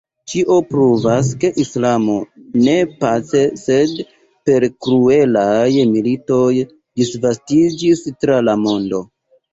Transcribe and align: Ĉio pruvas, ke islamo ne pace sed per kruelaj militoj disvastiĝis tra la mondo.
Ĉio 0.31 0.53
pruvas, 0.69 1.27
ke 1.43 1.49
islamo 1.63 2.15
ne 2.67 2.73
pace 3.03 3.41
sed 3.65 3.93
per 4.51 4.65
kruelaj 4.87 5.69
militoj 5.93 6.51
disvastiĝis 7.03 8.07
tra 8.25 8.41
la 8.51 8.61
mondo. 8.67 9.07